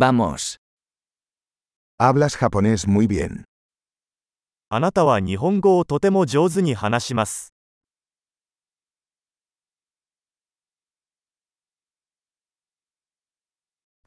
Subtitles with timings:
[0.00, 0.56] Vamos.
[1.98, 3.44] Hablas japonés muy bien.
[4.70, 7.52] あなたは日本語をとても上手に話します。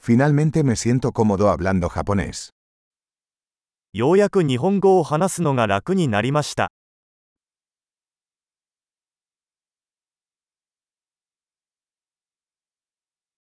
[0.02, 2.50] Finalmente me siento cómodo hablando japonés.
[3.94, 6.72] ようやく日本語を話すのが楽になりました。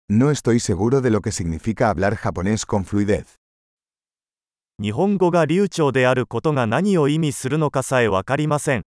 [0.09, 3.39] No estoy seguro de lo que significa hablar japonés con fluidez.
[4.79, 8.83] 日本語が流暢であることが何を意味するのかさえわかりません。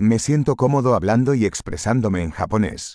[0.00, 2.94] Me siento cómodo hablando y expresándome en japonés.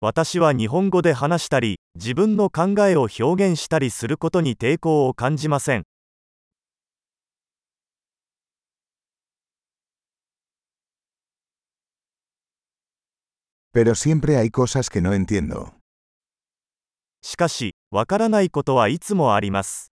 [0.00, 5.84] 私は日本語で話したり、自分の考えを表現したりすることに抵抗を感じません。
[13.73, 15.73] Pero siempre hay cosas que no entiendo.
[17.21, 19.91] しかし、わからないことはいつもあります。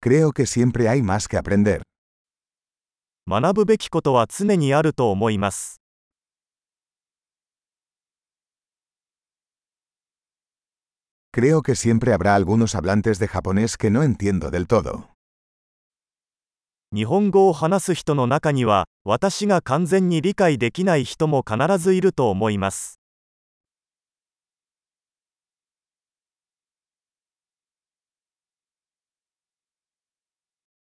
[0.00, 1.82] Creo que siempre hay más que aprender.
[3.28, 5.80] 学ぶべきことは常にあると思います。
[11.32, 15.09] Creo que siempre habrá algunos hablantes de japonés que no entiendo del todo.
[16.93, 22.99] 日本語を話す人の中には、私が完全に理解できない人も必ずいると思います。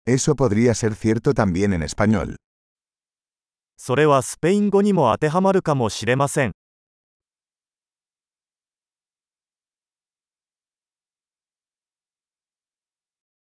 [0.07, 2.37] Eso podría ser cierto también en español.
[3.77, 6.53] それはスペイン語にも当てはまるかもしれません。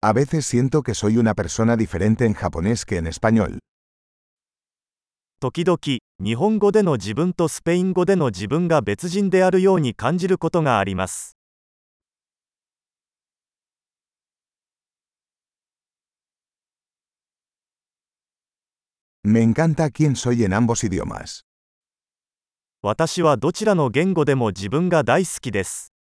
[0.07, 3.59] A veces siento que soy una persona diferente en japonés que en español.
[5.41, 5.77] 時々、
[6.23, 11.35] 日本語での自分とスペイン語での自分が別人であるように感じることがあります。
[19.25, 21.43] Me encanta quién soy en ambos idiomas.
[22.81, 25.96] 私はどちらの言語でも自分が大好きです。